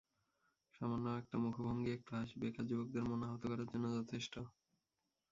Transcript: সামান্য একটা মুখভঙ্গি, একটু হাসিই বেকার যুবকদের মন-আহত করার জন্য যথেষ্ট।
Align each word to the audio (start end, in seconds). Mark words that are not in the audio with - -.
সামান্য 0.73 1.07
একটা 1.19 1.35
মুখভঙ্গি, 1.43 1.89
একটু 1.93 2.11
হাসিই 2.15 2.39
বেকার 2.41 2.65
যুবকদের 2.69 3.03
মন-আহত 3.09 3.41
করার 3.43 3.67
জন্য 3.71 3.85
যথেষ্ট। 3.97 4.33